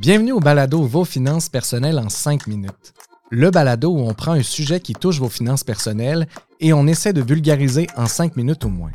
[0.00, 2.94] Bienvenue au balado Vos finances personnelles en 5 minutes.
[3.28, 6.26] Le balado où on prend un sujet qui touche vos finances personnelles
[6.58, 8.92] et on essaie de vulgariser en 5 minutes au moins.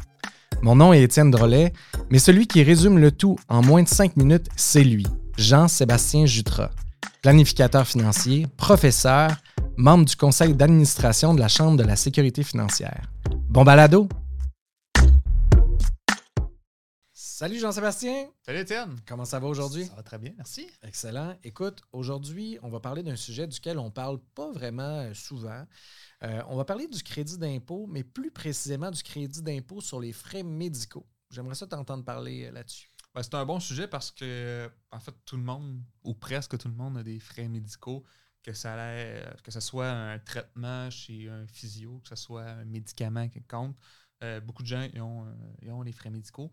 [0.63, 1.73] Mon nom est Étienne Drolet,
[2.09, 5.05] mais celui qui résume le tout en moins de 5 minutes, c'est lui,
[5.37, 6.71] Jean-Sébastien Jutras,
[7.21, 9.29] planificateur financier, professeur,
[9.77, 13.11] membre du conseil d'administration de la Chambre de la sécurité financière.
[13.47, 14.09] Bon balado!
[17.27, 18.29] Salut Jean-Sébastien!
[18.43, 18.97] Salut Étienne!
[19.07, 19.85] Comment ça va aujourd'hui?
[19.85, 20.69] Ça va très bien, merci.
[20.83, 21.35] Excellent.
[21.43, 25.65] Écoute, aujourd'hui, on va parler d'un sujet duquel on parle pas vraiment euh, souvent.
[26.21, 30.13] Euh, on va parler du crédit d'impôt, mais plus précisément du crédit d'impôt sur les
[30.13, 31.07] frais médicaux.
[31.31, 32.91] J'aimerais ça t'entendre parler euh, là-dessus.
[33.15, 36.67] Ben, c'est un bon sujet parce que, en fait, tout le monde, ou presque tout
[36.67, 38.05] le monde, a des frais médicaux,
[38.43, 38.77] que ça,
[39.43, 43.75] que ce soit un traitement chez un physio, que ce soit un médicament qui compte.
[44.43, 45.25] beaucoup de gens ont,
[45.63, 46.51] ils ont les frais médicaux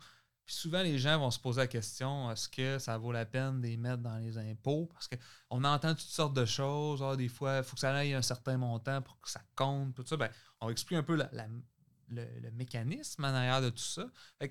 [0.52, 3.66] souvent, les gens vont se poser la question est-ce que ça vaut la peine de
[3.66, 4.86] les mettre dans les impôts?
[4.92, 7.02] Parce qu'on entend toutes sortes de choses.
[7.02, 9.94] Ah, des fois, il faut que ça aille un certain montant pour que ça compte.
[9.94, 10.16] Tout ça.
[10.16, 10.30] Ben,
[10.60, 14.06] on va expliquer un peu le, mécanisme en arrière de tout ça.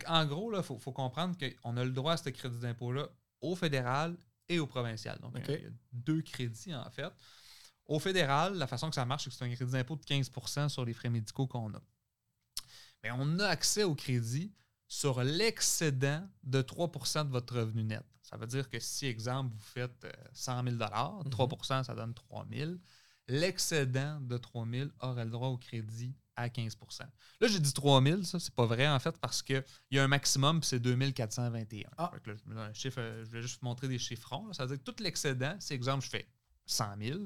[0.07, 3.07] en gros, il faut, comprendre qu'on a le droit à ce crédit d'impôt-là
[3.41, 4.17] au fédéral
[4.49, 5.19] et au provincial.
[5.19, 7.11] Donc, il y a deux crédits, en fait.
[7.85, 10.69] Au fédéral, la façon que ça marche, c'est que c'est un crédit d'impôt de 15%
[10.69, 11.81] sur les frais médicaux qu'on a.
[13.03, 14.53] Mais on a accès au crédit
[14.91, 18.03] sur l'excédent de 3% de votre revenu net.
[18.21, 22.71] Ça veut dire que si, exemple, vous faites 100 000 3% ça donne 3 000
[23.29, 27.03] L'excédent de 3 000 aurait le droit au crédit à 15%
[27.39, 30.03] Là, j'ai dit 3 000, ça, c'est pas vrai, en fait, parce qu'il y a
[30.03, 31.89] un maximum, puis c'est 2421.
[31.97, 32.11] Ah.
[32.73, 34.51] chiffre, je vais juste vous montrer des chiffrons.
[34.51, 36.27] Ça veut dire que tout l'excédent, si, exemple, je fais
[36.65, 37.19] 100 000,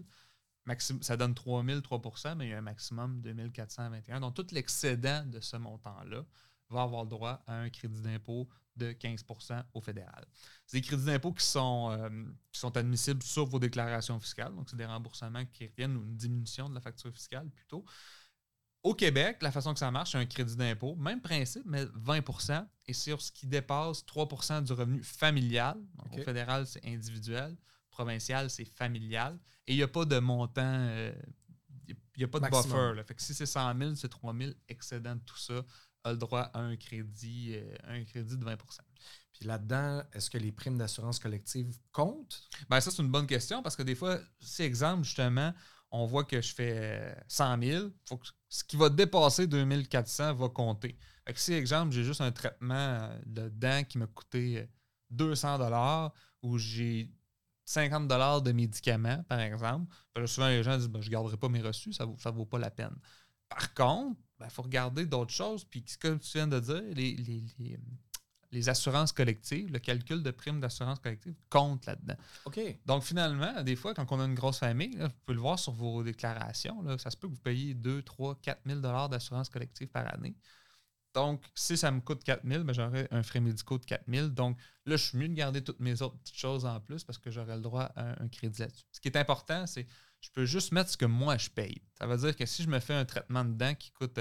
[1.02, 4.20] ça donne 3 000, 3% mais il y a un maximum de 2421.
[4.20, 6.24] Donc, tout l'excédent de ce montant-là
[6.70, 10.26] va avoir le droit à un crédit d'impôt de 15% au fédéral.
[10.66, 12.10] C'est des crédits d'impôt qui sont, euh,
[12.52, 14.54] qui sont admissibles sur vos déclarations fiscales.
[14.54, 17.86] Donc, c'est des remboursements qui reviennent ou une diminution de la facture fiscale plutôt.
[18.84, 22.68] Au Québec, la façon que ça marche, c'est un crédit d'impôt, même principe, mais 20%
[22.86, 25.76] et sur ce qui dépasse 3% du revenu familial.
[25.96, 27.58] Donc, au fédéral, c'est individuel.
[27.90, 29.40] Provincial, c'est familial.
[29.66, 31.14] Et il n'y a pas de montant, euh,
[31.88, 33.04] il n'y a pas de buffer.
[33.08, 35.64] Fait que si c'est 100 000, c'est 3 000, excédent de tout ça,
[36.06, 38.58] a le droit à un crédit, euh, un crédit de 20%
[39.34, 42.48] Puis là-dedans, est-ce que les primes d'assurance collective comptent?
[42.70, 45.54] Ben ça, c'est une bonne question parce que des fois, si exemple, justement,
[45.92, 50.50] on voit que je fais 100 000, faut que ce qui va dépasser 2400 va
[50.50, 50.98] compter.
[51.26, 54.68] Fait que si, exemple, j'ai juste un traitement de dents qui m'a coûté
[55.10, 56.12] 200
[56.44, 57.12] ou j'ai
[57.66, 58.08] 50
[58.44, 61.62] de médicaments, par exemple, ben souvent les gens disent ben, Je ne garderai pas mes
[61.62, 62.96] reçus, ça ne vaut, ça vaut pas la peine.
[63.50, 65.64] Par contre, il ben, faut regarder d'autres choses.
[65.64, 66.84] Puis, comme tu viens de dire,
[68.52, 72.16] les, assurances collectives, le calcul de primes d'assurance collective compte là-dedans.
[72.46, 72.60] OK.
[72.86, 75.74] Donc, finalement, des fois, quand on a une grosse famille, vous pouvez le voir sur
[75.74, 78.80] vos déclarations, ça se peut que vous payiez 2, 3, 4 000
[79.10, 80.36] d'assurance collective par année.
[81.16, 84.28] Donc, si ça me coûte 4 000, ben, j'aurai un frais médicaux de 4 000.
[84.28, 87.18] Donc, là, je suis mieux de garder toutes mes autres petites choses en plus parce
[87.18, 88.84] que j'aurai le droit à un crédit là-dessus.
[88.92, 89.88] Ce qui est important, c'est
[90.26, 91.82] je peux juste mettre ce que moi je paye.
[92.00, 94.20] Ça veut dire que si je me fais un traitement de dents qui coûte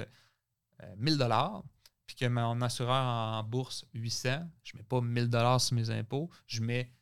[0.99, 1.63] 1000 euh, dollars,
[2.07, 5.89] puis que mon assureur en bourse 800, je ne mets pas 1000 dollars sur mes
[5.89, 6.93] impôts, je mets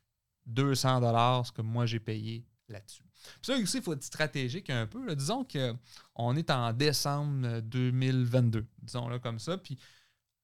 [0.45, 3.03] 200 dollars ce que moi j'ai payé là-dessus.
[3.41, 5.13] Ça aussi, il faut être stratégique un peu.
[5.15, 9.77] Disons qu'on est en décembre 2022, disons là comme ça, puis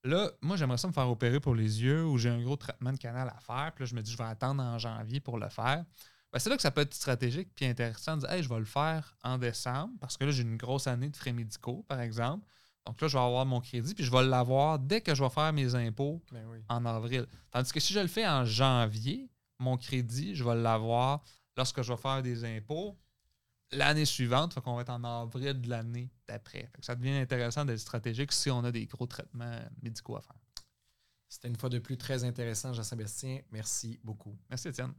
[0.04, 2.92] là, moi j'aimerais ça me faire opérer pour les yeux ou j'ai un gros traitement
[2.92, 5.40] de canal à faire, puis là je me dis je vais attendre en janvier pour
[5.40, 5.86] le faire.
[6.32, 8.60] Ben, c'est là que ça peut être stratégique puis intéressant de dire hey, je vais
[8.60, 12.00] le faire en décembre parce que là, j'ai une grosse année de frais médicaux, par
[12.02, 12.46] exemple.
[12.86, 15.30] Donc là, je vais avoir mon crédit puis je vais l'avoir dès que je vais
[15.30, 17.26] faire mes impôts ben en avril.
[17.52, 19.30] Tandis que si je le fais en janvier,
[19.60, 21.24] mon crédit, je vais l'avoir
[21.58, 22.98] lorsque je vais faire des impôts
[23.72, 26.72] l'année suivante, fait qu'on va être en avril de l'année d'après.
[26.82, 30.40] Ça devient intéressant d'être stratégique si on a des gros traitements médicaux à faire.
[31.28, 33.42] C'était une fois de plus très intéressant, Jean-Sébastien.
[33.52, 34.36] Merci beaucoup.
[34.50, 34.94] Merci, Étienne.